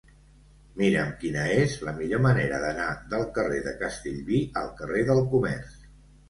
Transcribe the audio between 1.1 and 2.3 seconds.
quina és la millor